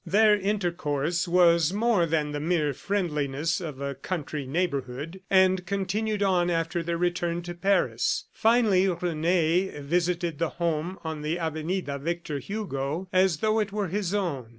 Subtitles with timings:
[0.03, 6.49] Their intercourse was more than the mere friendliness of a country neighborhood, and continued on
[6.49, 8.23] after their return to Paris.
[8.33, 14.11] Finally Rene visited the home on the avenida Victor Hugo as though it were his
[14.11, 14.47] own.